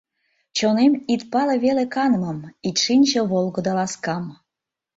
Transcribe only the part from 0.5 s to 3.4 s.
Чонем, ит пале веле канымым, Ит шинче